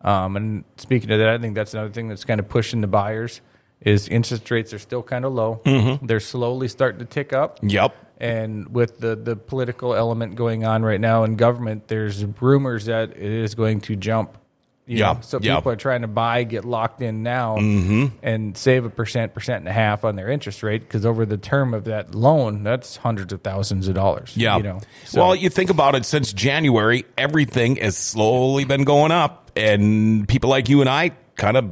Um, 0.03 0.37
and 0.37 0.65
speaking 0.77 1.11
of 1.11 1.19
that, 1.19 1.29
I 1.29 1.39
think 1.39 1.55
that's 1.55 1.73
another 1.73 1.91
thing 1.91 2.09
that's 2.09 2.25
kind 2.25 2.39
of 2.39 2.49
pushing 2.49 2.81
the 2.81 2.87
buyers 2.87 3.41
is 3.81 4.09
interest 4.09 4.51
rates 4.51 4.73
are 4.73 4.79
still 4.79 5.03
kind 5.03 5.25
of 5.25 5.33
low. 5.33 5.61
They're 6.03 6.21
slowly 6.21 6.69
starting 6.69 6.99
to 6.99 7.05
tick 7.05 7.33
up. 7.33 7.59
Yep. 7.63 7.95
And 8.19 8.75
with 8.75 8.99
the, 8.99 9.15
the 9.15 9.37
political 9.37 9.95
element 9.95 10.37
going 10.37 10.65
on 10.65 10.83
right 10.83 11.01
now 11.01 11.25
in 11.25 11.37
government, 11.37 11.89
there's 11.89 12.25
rumors 12.41 12.87
that 12.87 13.11
it 13.11 13.23
is 13.23 13.55
going 13.55 13.83
to 13.83 13.97
jump. 13.97 14.39
You 14.87 14.99
Yeah, 14.99 15.15
know? 15.15 15.19
So 15.23 15.39
yeah. 15.43 15.57
people 15.57 15.73
are 15.73 15.77
trying 15.77 16.03
to 16.03 16.07
buy, 16.09 16.45
get 16.45 16.65
locked 16.65 17.03
in 17.03 17.23
now, 17.25 17.57
Mm-hmm. 17.57 18.07
and 18.23 18.57
save 18.57 18.85
a 18.85 18.91
percent, 18.91 19.35
percent 19.35 19.59
and 19.59 19.69
a 19.69 19.73
half 19.73 20.05
on 20.05 20.15
their 20.15 20.31
interest 20.31 20.63
rate 20.63 20.83
because 20.83 21.05
over 21.05 21.27
the 21.27 21.37
term 21.39 21.75
of 21.75 21.85
that 21.85 22.15
loan, 22.15 22.63
that's 22.63 22.97
hundreds 22.97 23.33
of 23.33 23.43
thousands 23.43 23.89
of 23.89 23.97
dollars. 23.97 24.33
Yeah. 24.37 24.57
You 24.59 24.63
know. 24.63 24.81
So- 25.05 25.21
Well, 25.21 25.35
you 25.35 25.49
think 25.51 25.71
about 25.71 25.97
it 25.97 26.05
since 26.05 26.33
January, 26.33 27.05
everything 27.19 27.77
has 27.77 27.97
slowly 27.97 28.65
been 28.65 28.85
going 28.85 29.11
up, 29.11 29.51
and 29.57 30.29
people 30.29 30.51
like 30.51 30.69
you 30.69 30.81
and 30.83 30.89
I 30.89 31.11
kind 31.35 31.57
of 31.57 31.71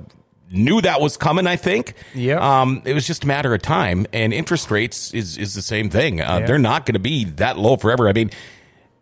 knew 0.51 0.81
that 0.81 1.01
was 1.01 1.17
coming. 1.17 1.47
I 1.47 1.55
think. 1.57 1.95
Yep. 2.15 2.41
Um, 2.41 2.83
it 2.85 2.95
was 2.95 3.07
just 3.07 3.23
a 3.25 3.27
matter 3.29 3.55
of 3.55 3.63
time, 3.63 4.07
and 4.13 4.33
interest 4.33 4.71
rates 4.73 5.15
is 5.15 5.39
is 5.39 5.55
the 5.55 5.63
same 5.63 5.89
thing. 5.89 6.21
Uh, 6.21 6.39
Yeah. 6.41 6.47
They're 6.47 6.59
not 6.59 6.85
going 6.85 6.95
to 6.95 6.99
be 7.01 7.25
that 7.37 7.59
low 7.59 7.77
forever. 7.77 8.09
I 8.09 8.13
mean. 8.13 8.31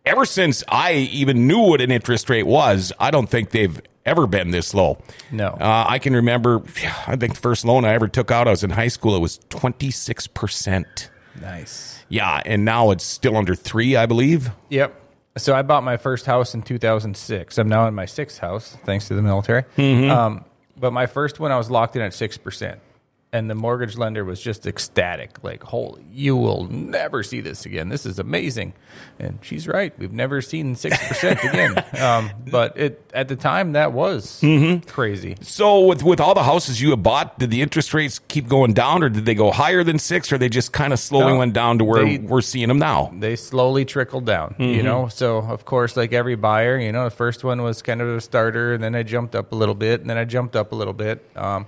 Ever 0.05 0.25
since 0.25 0.65
I 0.69 0.95
even 1.13 1.47
knew 1.47 1.61
what 1.61 1.81
an 1.81 1.93
interest 1.93 2.29
rate 2.29 2.43
was, 2.43 2.93
I 2.99 3.13
don't 3.13 3.29
think 3.29 3.51
they've 3.51 3.81
ever 4.05 4.27
been 4.27 4.51
this 4.51 4.75
low. 4.75 4.99
No. 5.31 5.49
Uh, 5.49 5.85
I 5.89 5.99
can 5.99 6.15
remember, 6.15 6.63
I 7.07 7.17
think 7.17 7.35
the 7.35 7.41
first 7.41 7.65
loan 7.65 7.85
I 7.85 7.93
ever 7.95 8.09
took 8.09 8.31
out, 8.31 8.49
I 8.49 8.51
was 8.51 8.65
in 8.65 8.71
high 8.71 8.89
school, 8.89 9.15
it 9.17 9.21
was 9.21 9.39
26%. 9.51 11.09
Nice. 11.41 12.05
Yeah, 12.09 12.43
and 12.45 12.65
now 12.65 12.91
it's 12.91 13.05
still 13.05 13.37
under 13.37 13.55
three, 13.55 13.97
I 13.97 14.07
believe. 14.07 14.51
Yep. 14.69 15.01
So 15.39 15.55
I 15.55 15.63
bought 15.63 15.83
my 15.83 15.97
first 15.97 16.27
house 16.27 16.55
in 16.55 16.63
2006. 16.63 17.57
I'm 17.57 17.69
now 17.69 17.89
in 17.89 17.95
my 17.95 18.05
sixth 18.05 18.39
house, 18.39 18.77
thanks 18.85 19.09
to 19.09 19.15
the 19.15 19.23
military. 19.23 19.63
Mm-hmm. 19.79 20.11
Um, 20.11 20.45
but 20.77 20.93
my 20.93 21.07
first 21.07 21.41
one, 21.41 21.53
I 21.53 21.57
was 21.57 21.71
locked 21.71 21.97
in 21.97 22.03
at 22.03 22.13
6%. 22.13 22.79
And 23.35 23.49
the 23.49 23.55
mortgage 23.55 23.97
lender 23.97 24.27
was 24.27 24.43
just 24.43 24.67
ecstatic. 24.67 25.43
Like, 25.43 25.63
holy, 25.63 26.05
you 26.13 26.37
will 26.37 26.65
never 26.69 27.23
see 27.23 27.41
this 27.41 27.65
again. 27.65 27.89
This 27.89 28.05
is 28.05 28.19
amazing. 28.19 28.75
And 29.19 29.39
she's 29.41 29.67
right. 29.67 29.99
We've 29.99 30.13
never 30.13 30.43
seen 30.43 30.75
6% 30.75 31.43
again. 31.49 31.83
Um, 31.99 32.31
but 32.51 32.77
it 32.77 33.11
at 33.15 33.29
the 33.29 33.37
time, 33.37 33.73
that 33.73 33.93
was 33.95 34.39
Mm-hmm. 34.43 34.87
crazy. 34.87 35.37
So, 35.41 35.81
with 35.87 36.03
with 36.03 36.21
all 36.21 36.35
the 36.35 36.43
houses 36.43 36.79
you 36.79 36.91
have 36.91 37.03
bought, 37.03 37.39
did 37.39 37.51
the 37.51 37.63
interest 37.63 37.95
rates 37.95 38.19
keep 38.19 38.49
going 38.49 38.75
down, 38.75 39.03
or 39.03 39.09
did 39.09 39.25
they 39.25 39.35
go 39.35 39.51
higher 39.51 39.83
than 39.83 39.99
six, 39.99 40.31
or 40.31 40.37
they 40.37 40.51
just 40.51 40.75
kind 40.75 40.93
of 40.93 40.99
slowly 40.99 41.33
No, 41.33 41.39
went 41.39 41.55
down 41.55 41.79
to 41.79 41.85
where 41.85 42.05
they- 42.05 42.19
we're 42.19 42.43
seeing 42.43 42.69
them 42.69 42.79
now? 42.79 43.11
they 43.19 43.35
slowly 43.37 43.87
trickled 43.87 44.27
down, 44.27 44.51
Mm-hmm. 44.59 44.75
you 44.75 44.83
know. 44.83 45.09
So 45.09 45.39
of 45.39 45.65
course, 45.65 45.97
like 45.97 46.13
every 46.13 46.35
buyer, 46.37 46.79
you 46.79 46.93
know, 46.93 47.05
the 47.05 47.11
first 47.11 47.45
one 47.45 47.63
was 47.63 47.81
kind 47.81 48.03
of 48.03 48.09
a 48.09 48.21
starter, 48.21 48.75
and 48.75 48.85
then 48.85 48.95
I 48.95 49.03
jumped 49.05 49.35
up 49.35 49.53
a 49.53 49.55
little 49.55 49.75
bit, 49.75 50.03
and 50.03 50.11
then 50.11 50.19
I 50.19 50.27
jumped 50.27 50.55
up 50.55 50.73
a 50.73 50.75
little 50.75 50.93
bit. 50.93 51.25
Um, 51.35 51.65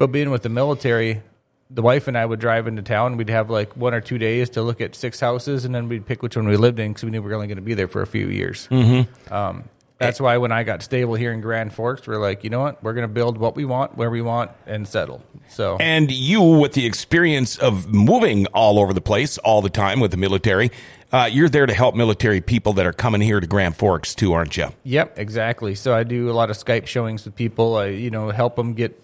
but 0.00 0.10
being 0.10 0.30
with 0.30 0.42
the 0.42 0.48
military, 0.48 1.20
the 1.68 1.82
wife 1.82 2.08
and 2.08 2.16
I 2.16 2.24
would 2.24 2.40
drive 2.40 2.66
into 2.66 2.80
town. 2.80 3.18
We'd 3.18 3.28
have 3.28 3.50
like 3.50 3.76
one 3.76 3.92
or 3.92 4.00
two 4.00 4.16
days 4.16 4.48
to 4.50 4.62
look 4.62 4.80
at 4.80 4.94
six 4.94 5.20
houses, 5.20 5.66
and 5.66 5.74
then 5.74 5.90
we'd 5.90 6.06
pick 6.06 6.22
which 6.22 6.36
one 6.36 6.48
we 6.48 6.56
lived 6.56 6.78
in 6.78 6.88
because 6.88 7.04
we 7.04 7.10
knew 7.10 7.20
we 7.20 7.28
were 7.28 7.34
only 7.34 7.48
going 7.48 7.56
to 7.56 7.62
be 7.62 7.74
there 7.74 7.86
for 7.86 8.00
a 8.00 8.06
few 8.06 8.28
years. 8.28 8.66
Mm-hmm. 8.70 9.32
Um, 9.32 9.64
that's 9.98 10.18
why 10.18 10.38
when 10.38 10.52
I 10.52 10.62
got 10.62 10.82
stable 10.82 11.16
here 11.16 11.34
in 11.34 11.42
Grand 11.42 11.74
Forks, 11.74 12.06
we're 12.06 12.16
like, 12.16 12.44
you 12.44 12.48
know 12.48 12.60
what, 12.60 12.82
we're 12.82 12.94
going 12.94 13.06
to 13.06 13.12
build 13.12 13.36
what 13.36 13.54
we 13.54 13.66
want, 13.66 13.98
where 13.98 14.08
we 14.08 14.22
want, 14.22 14.52
and 14.66 14.88
settle. 14.88 15.22
So 15.50 15.76
And 15.78 16.10
you, 16.10 16.40
with 16.40 16.72
the 16.72 16.86
experience 16.86 17.58
of 17.58 17.92
moving 17.92 18.46
all 18.46 18.78
over 18.78 18.94
the 18.94 19.02
place 19.02 19.36
all 19.36 19.60
the 19.60 19.68
time 19.68 20.00
with 20.00 20.12
the 20.12 20.16
military, 20.16 20.70
uh, 21.12 21.28
you're 21.30 21.50
there 21.50 21.66
to 21.66 21.74
help 21.74 21.94
military 21.94 22.40
people 22.40 22.72
that 22.72 22.86
are 22.86 22.94
coming 22.94 23.20
here 23.20 23.38
to 23.38 23.46
Grand 23.46 23.76
Forks 23.76 24.14
too, 24.14 24.32
aren't 24.32 24.56
you? 24.56 24.68
Yep, 24.84 25.18
exactly. 25.18 25.74
So 25.74 25.94
I 25.94 26.04
do 26.04 26.30
a 26.30 26.32
lot 26.32 26.48
of 26.48 26.56
Skype 26.56 26.86
showings 26.86 27.26
with 27.26 27.36
people. 27.36 27.76
I, 27.76 27.88
you 27.88 28.10
know, 28.10 28.30
help 28.30 28.56
them 28.56 28.72
get 28.72 28.98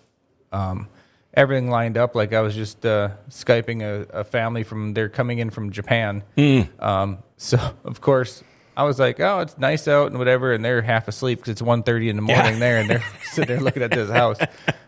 um, 0.57 0.89
everything 1.35 1.71
lined 1.71 1.97
up. 1.99 2.15
Like 2.15 2.33
I 2.33 2.41
was 2.41 2.55
just 2.55 2.85
uh, 2.87 3.11
skyping 3.31 3.83
a, 3.83 4.21
a 4.21 4.25
family 4.25 4.63
from 4.63 4.95
they're 4.95 5.09
coming 5.09 5.39
in 5.39 5.51
from 5.51 5.71
Japan. 5.71 6.23
Um, 6.79 7.19
so 7.37 7.59
of 7.85 8.01
course 8.01 8.43
I 8.77 8.85
was 8.85 8.99
like, 8.99 9.21
oh, 9.21 9.41
it's 9.41 9.57
nice 9.59 9.89
out 9.89 10.09
and 10.09 10.19
whatever, 10.19 10.53
and 10.53 10.65
they're 10.65 10.83
half 10.83 11.09
asleep 11.09 11.39
because 11.39 11.53
it's 11.53 11.63
1.30 11.63 12.11
in 12.11 12.17
the 12.17 12.23
morning 12.23 12.55
Yeah. 12.55 12.59
there, 12.59 12.79
and 12.79 12.91
they're 12.91 13.05
sitting 13.25 13.55
there 13.57 13.65
looking 13.65 13.83
at 13.83 13.91
this 13.91 14.11
house. 14.11 14.39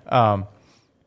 Um, 0.06 0.46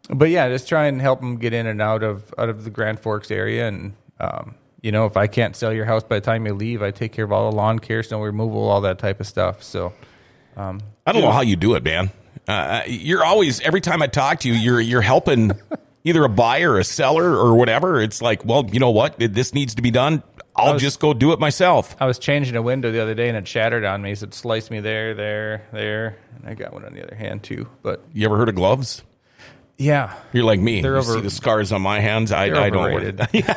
but 0.10 0.30
yeah, 0.30 0.50
just 0.50 0.68
try 0.68 0.88
and 0.88 1.00
help 1.01 1.20
them 1.22 1.38
get 1.38 1.53
in 1.53 1.68
and 1.68 1.82
out 1.82 2.03
of 2.03 2.34
out 2.38 2.50
of 2.50 2.63
the 2.63 2.70
Grand 2.72 3.00
Forks 3.00 3.30
area, 3.32 3.68
and 3.68 3.94
um, 4.20 4.56
you 4.82 4.91
know, 4.91 5.06
if 5.06 5.15
I 5.15 5.27
can't 5.27 5.56
sell 5.56 5.72
your 5.72 5.86
house 5.86 6.03
by 6.03 6.15
the 6.20 6.25
time 6.25 6.46
you 6.48 6.53
leave, 6.56 6.82
I 6.82 6.89
take 6.91 7.12
care 7.13 7.24
of 7.25 7.32
all 7.32 7.50
the 7.51 7.56
lawn 7.56 7.77
care, 7.80 8.01
snow 8.03 8.22
removal, 8.22 8.68
all 8.68 8.82
that 8.82 8.98
type 9.00 9.20
of 9.20 9.27
stuff. 9.27 9.63
So. 9.63 9.94
I 10.58 11.13
don't 11.13 11.22
know 11.22 11.32
how 11.32 11.41
you 11.41 11.56
do 11.56 11.74
it, 11.75 11.84
man. 11.84 12.12
Uh, 12.51 12.84
you're 12.88 13.24
always 13.24 13.60
every 13.62 13.81
time 13.81 14.01
I 14.01 14.08
talk 14.08 14.41
to 14.41 14.48
you, 14.50 14.53
you're 14.55 14.81
you're 14.81 15.01
helping 15.01 15.51
either 16.03 16.24
a 16.25 16.29
buyer, 16.29 16.77
a 16.79 16.84
seller, 16.84 17.34
or 17.36 17.55
whatever. 17.55 18.01
It's 18.01 18.22
like, 18.22 18.43
well, 18.43 18.67
you 18.72 18.79
know 18.79 18.91
what? 18.91 19.15
This 19.17 19.53
needs 19.53 19.75
to 19.75 19.81
be 19.81 19.91
done. 19.91 20.22
I'll 20.55 20.74
was- 20.74 20.81
just 20.81 21.00
go 21.00 21.13
do 21.13 21.31
it 21.31 21.39
myself. 21.39 21.96
I 22.00 22.05
was 22.05 22.20
changing 22.20 22.55
a 22.58 22.62
window 22.62 22.91
the 22.91 23.01
other 23.01 23.13
day 23.15 23.29
and 23.29 23.38
it 23.38 23.48
shattered 23.48 23.86
on 23.86 24.01
me. 24.01 24.15
So 24.15 24.25
it 24.25 24.34
sliced 24.34 24.70
me 24.70 24.81
there, 24.81 25.13
there, 25.13 25.65
there, 25.72 26.17
and 26.36 26.48
I 26.50 26.53
got 26.55 26.74
one 26.74 26.84
on 26.84 26.93
the 26.93 27.01
other 27.03 27.15
hand 27.15 27.43
too. 27.43 27.70
But 27.81 28.03
You 28.13 28.25
ever 28.25 28.38
heard 28.38 28.50
of 28.50 28.55
gloves? 28.55 29.01
Yeah, 29.82 30.14
You're 30.34 30.44
like 30.44 30.60
me. 30.60 30.82
They're 30.82 30.94
you 30.94 30.98
over- 31.00 31.14
see 31.16 31.22
the 31.22 31.30
scars 31.32 31.72
on 31.72 31.82
my 31.82 32.00
hands. 32.00 32.32
I, 32.32 32.44
I 32.46 32.70
don't. 32.70 32.86
overrated. 32.86 33.28
Yeah, 33.34 33.54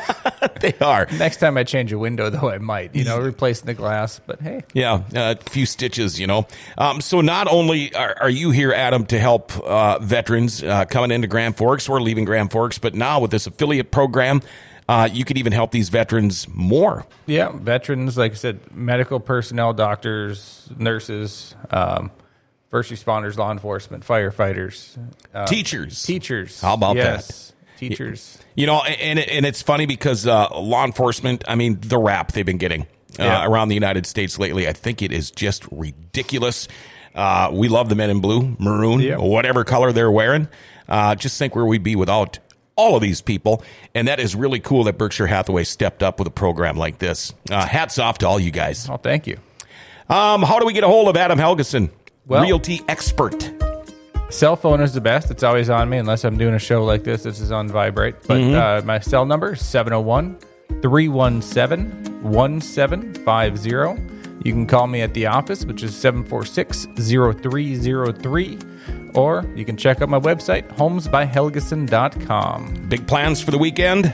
they 0.59 0.73
are. 0.81 1.07
next 1.17 1.37
time 1.37 1.57
I 1.57 1.63
change 1.63 1.91
a 1.93 1.99
window, 1.99 2.29
though, 2.29 2.49
I 2.49 2.57
might, 2.57 2.95
you 2.95 3.03
know, 3.03 3.19
replacing 3.19 3.67
the 3.67 3.73
glass. 3.75 4.19
But 4.25 4.41
hey, 4.41 4.63
Yeah, 4.73 5.03
uh, 5.15 5.35
a 5.39 5.49
few 5.49 5.65
stitches, 5.65 6.19
you 6.19 6.27
know. 6.27 6.47
Um, 6.77 7.01
so 7.01 7.21
not 7.21 7.47
only 7.47 7.93
are, 7.93 8.15
are 8.21 8.29
you 8.29 8.51
here, 8.51 8.73
Adam, 8.73 9.05
to 9.07 9.19
help 9.19 9.55
uh, 9.59 9.99
veterans 9.99 10.63
uh, 10.63 10.85
coming 10.85 11.11
into 11.11 11.27
Grand 11.27 11.57
Forks 11.57 11.87
or 11.87 12.01
leaving 12.01 12.25
Grand 12.25 12.51
Forks, 12.51 12.77
but 12.79 12.95
now 12.95 13.19
with 13.19 13.31
this 13.31 13.45
affiliate 13.47 13.91
program, 13.91 14.41
uh, 14.87 15.07
you 15.11 15.25
could 15.25 15.37
even 15.37 15.51
help 15.53 15.71
these 15.71 15.89
veterans 15.89 16.47
more. 16.49 17.05
yeah, 17.25 17.51
veterans, 17.53 18.17
like 18.17 18.31
I 18.33 18.35
said, 18.35 18.59
medical 18.75 19.19
personnel, 19.19 19.73
doctors, 19.73 20.69
nurses, 20.77 21.55
um, 21.71 22.11
first 22.75 22.91
responders, 22.91 23.37
law 23.37 23.53
enforcement, 23.53 24.05
firefighters, 24.05 24.97
uh, 25.33 25.45
Teachers. 25.45 26.03
teachers. 26.03 26.59
How 26.59 26.73
about 26.73 26.97
yes, 26.97 27.53
Teachers. 27.77 28.37
You 28.53 28.65
know, 28.67 28.81
and 28.83 29.17
and 29.17 29.45
it's 29.45 29.61
funny 29.61 29.85
because 29.85 30.27
uh, 30.27 30.49
law 30.59 30.83
enforcement. 30.83 31.45
I 31.47 31.55
mean, 31.55 31.79
the 31.79 31.97
rap 31.97 32.33
they've 32.33 32.45
been 32.45 32.57
getting 32.57 32.85
uh, 33.17 33.43
around 33.45 33.69
the 33.69 33.75
United 33.75 34.05
States 34.05 34.37
lately, 34.37 34.67
I 34.67 34.73
think 34.73 35.01
it 35.01 35.13
is 35.13 35.31
just 35.31 35.65
ridiculous. 35.71 36.67
Uh, 37.13 37.49
we 37.53 37.69
love 37.69 37.87
the 37.87 37.95
men 37.95 38.09
in 38.09 38.19
blue, 38.19 38.57
maroon, 38.59 38.99
Yeah. 38.99 39.17
whatever 39.19 39.63
color 39.63 39.93
they're 39.93 40.11
wearing. 40.11 40.49
Uh, 40.89 41.15
just 41.15 41.39
think 41.39 41.55
where 41.55 41.65
we'd 41.65 41.81
be 41.83 41.95
without 41.95 42.39
all 42.75 42.97
of 42.97 43.01
these 43.01 43.21
people, 43.21 43.63
and 43.93 44.09
that 44.09 44.19
is 44.19 44.35
really 44.35 44.59
cool 44.59 44.83
that 44.83 44.97
Berkshire 44.97 45.27
Hathaway 45.27 45.63
stepped 45.63 46.03
up 46.03 46.19
with 46.19 46.27
a 46.27 46.31
program 46.31 46.75
like 46.75 46.97
this. 46.97 47.33
Uh, 47.49 47.65
hats 47.65 47.99
off 47.99 48.17
to 48.17 48.27
all 48.27 48.37
you 48.37 48.51
guys. 48.51 48.89
Oh, 48.89 48.97
thank 48.97 49.27
you. 49.27 49.37
Um, 50.09 50.43
how 50.43 50.59
do 50.59 50.65
we 50.65 50.73
get 50.73 50.83
a 50.83 50.87
hold 50.87 51.07
of 51.07 51.15
Adam 51.15 51.39
Helgeson, 51.39 51.89
Well- 52.27 52.43
realty 52.43 52.81
expert? 52.87 53.51
Cell 54.29 54.55
phone 54.55 54.81
is 54.81 54.93
the 54.93 55.01
best. 55.01 55.29
It's 55.29 55.43
always 55.43 55.69
on 55.69 55.87
me 55.89 55.97
unless 55.97 56.23
I'm 56.25 56.37
doing 56.37 56.55
a 56.55 56.59
show 56.59 56.83
like 56.83 57.03
this. 57.03 57.23
This 57.23 57.39
is 57.39 57.51
on 57.51 57.67
vibrate. 57.69 58.15
But 58.27 58.41
uh, 58.55 58.81
my 58.83 58.99
cell 58.99 59.25
number 59.25 59.53
is 59.53 59.63
701 59.63 60.37
317 60.81 62.23
1750. 62.23 63.69
You 64.43 64.51
can 64.51 64.65
call 64.67 64.87
me 64.87 65.01
at 65.01 65.13
the 65.13 65.27
office, 65.27 65.63
which 65.65 65.83
is 65.83 65.95
746 65.95 66.87
0303. 66.97 68.59
Or 69.13 69.45
you 69.55 69.63
can 69.63 69.77
check 69.77 70.01
out 70.01 70.09
my 70.09 70.19
website, 70.19 70.67
homesbyhelgeson.com. 70.75 72.87
Big 72.89 73.07
plans 73.07 73.41
for 73.41 73.51
the 73.51 73.57
weekend? 73.57 74.13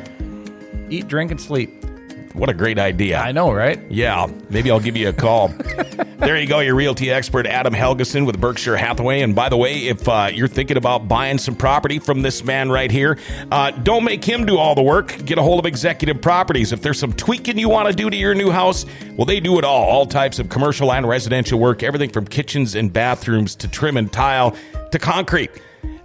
Eat, 0.90 1.08
drink, 1.08 1.32
and 1.32 1.42
sleep. 1.42 1.84
What 2.34 2.50
a 2.50 2.54
great 2.54 2.80
idea! 2.80 3.20
I 3.20 3.32
know, 3.32 3.52
right? 3.52 3.80
Yeah, 3.92 4.28
maybe 4.50 4.72
I'll 4.72 4.80
give 4.80 4.96
you 4.96 5.10
a 5.10 5.14
call. 5.14 5.48
there 6.20 6.38
you 6.38 6.48
go, 6.48 6.60
your 6.60 6.76
realty 6.76 7.12
expert, 7.12 7.46
Adam 7.46 7.74
Helgeson 7.74 8.26
with 8.26 8.40
Berkshire 8.40 8.78
Hathaway. 8.78 9.22
And 9.22 9.36
by 9.36 9.50
the 9.50 9.58
way, 9.58 9.88
if 9.88 10.08
uh, 10.08 10.30
you're 10.32 10.48
thinking 10.48 10.78
about 10.78 11.08
buying 11.08 11.38
some 11.38 11.56
property 11.56 12.00
from 12.00 12.22
this 12.22 12.44
man 12.44 12.70
right 12.72 12.90
here, 12.90 13.18
uh, 13.52 13.72
don't 13.72 14.06
make 14.06 14.24
him 14.24 14.46
do 14.46 14.58
all 14.58 14.76
the 14.76 14.82
work. 14.82 15.26
Get 15.26 15.38
a 15.38 15.42
hold 15.42 15.60
of 15.60 15.66
Executive 15.66 16.22
Properties. 16.22 16.72
If 16.72 16.82
there's 16.82 17.00
some 17.00 17.12
tweaking 17.14 17.58
you 17.58 17.68
want 17.68 17.90
to 17.90 17.94
do 17.94 18.10
to 18.10 18.16
your 18.16 18.34
new 18.34 18.50
house, 18.50 18.86
well, 19.18 19.26
they 19.26 19.40
do 19.40 19.60
it 19.60 19.66
all. 19.66 19.84
All 19.84 20.06
types 20.06 20.40
of 20.40 20.48
commercial 20.48 20.94
and 20.94 21.08
residential 21.08 21.60
work, 21.60 21.84
everything 21.84 22.12
from 22.12 22.26
kitchens 22.26 22.76
and 22.76 22.94
bathrooms 22.94 23.56
to 23.56 23.68
trim 23.68 23.98
and 23.98 24.12
tile 24.12 24.56
to 24.92 25.00
concrete. 25.00 25.52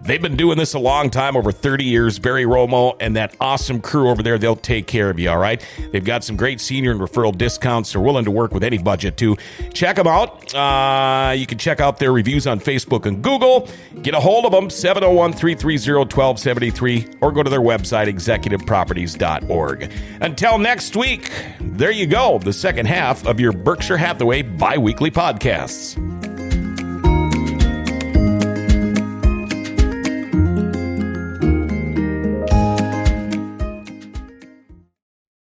They've 0.07 0.23
been 0.23 0.37
doing 0.37 0.57
this 0.57 0.75
a 0.75 0.79
long 0.79 1.11
time, 1.11 1.37
over 1.37 1.51
30 1.51 1.85
years. 1.85 2.19
Barry 2.21 2.45
Romo 2.45 2.97
and 3.01 3.17
that 3.17 3.35
awesome 3.41 3.81
crew 3.81 4.09
over 4.09 4.23
there, 4.23 4.39
they'll 4.39 4.55
take 4.55 4.87
care 4.87 5.11
of 5.11 5.19
you, 5.19 5.31
all 5.31 5.39
right? 5.39 5.65
They've 5.91 6.05
got 6.05 6.23
some 6.23 6.37
great 6.37 6.61
senior 6.61 6.93
and 6.93 7.01
referral 7.01 7.37
discounts. 7.37 7.93
They're 7.93 8.01
willing 8.01 8.25
to 8.25 8.31
work 8.31 8.55
with 8.55 8.63
any 8.63 8.79
budget, 8.79 9.17
too. 9.17 9.37
Check 9.75 9.97
them 9.97 10.07
out. 10.07 10.55
Uh, 10.55 11.33
you 11.33 11.47
can 11.47 11.59
check 11.59 11.81
out 11.81 11.99
their 11.99 12.13
reviews 12.13 12.47
on 12.47 12.61
Facebook 12.61 13.07
and 13.07 13.21
Google. 13.23 13.69
Get 14.03 14.15
a 14.15 14.21
hold 14.21 14.45
of 14.45 14.53
them, 14.53 14.71
701 14.71 15.33
330 15.33 15.99
1273, 15.99 17.07
or 17.21 17.33
go 17.33 17.43
to 17.43 17.51
their 17.51 17.61
website, 17.61 18.07
executiveproperties.org. 18.07 19.93
Until 20.21 20.59
next 20.59 20.95
week, 20.95 21.33
there 21.61 21.91
you 21.91 22.07
go, 22.07 22.39
the 22.39 22.53
second 22.53 22.87
half 22.87 23.27
of 23.27 23.41
your 23.41 23.53
Berkshire 23.53 23.97
Hathaway 23.97 24.43
bi 24.43 24.79
weekly 24.79 25.11
podcasts. 25.11 25.97